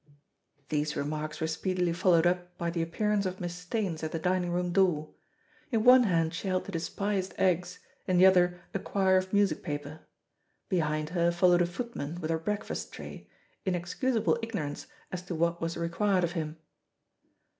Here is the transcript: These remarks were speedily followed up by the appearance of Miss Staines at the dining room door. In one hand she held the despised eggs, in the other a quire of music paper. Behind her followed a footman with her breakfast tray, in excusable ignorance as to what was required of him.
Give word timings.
These 0.69 0.95
remarks 0.95 1.39
were 1.39 1.45
speedily 1.45 1.93
followed 1.93 2.25
up 2.25 2.57
by 2.57 2.71
the 2.71 2.81
appearance 2.81 3.27
of 3.27 3.39
Miss 3.39 3.53
Staines 3.53 4.01
at 4.03 4.11
the 4.11 4.17
dining 4.17 4.49
room 4.49 4.71
door. 4.71 5.13
In 5.71 5.83
one 5.83 6.05
hand 6.05 6.33
she 6.33 6.47
held 6.47 6.65
the 6.65 6.71
despised 6.71 7.35
eggs, 7.37 7.77
in 8.07 8.17
the 8.17 8.25
other 8.25 8.59
a 8.73 8.79
quire 8.79 9.17
of 9.17 9.31
music 9.31 9.61
paper. 9.61 9.99
Behind 10.69 11.09
her 11.11 11.29
followed 11.29 11.61
a 11.61 11.67
footman 11.67 12.19
with 12.19 12.31
her 12.31 12.39
breakfast 12.39 12.91
tray, 12.91 13.29
in 13.63 13.75
excusable 13.75 14.39
ignorance 14.41 14.87
as 15.11 15.21
to 15.21 15.35
what 15.35 15.61
was 15.61 15.77
required 15.77 16.23
of 16.23 16.31
him. 16.31 16.57